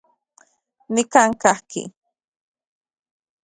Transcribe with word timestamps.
Nikan 0.93 1.29
kajki. 1.41 1.83